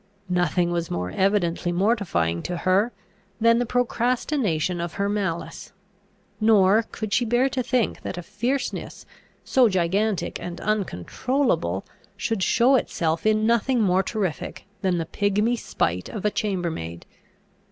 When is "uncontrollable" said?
10.59-11.85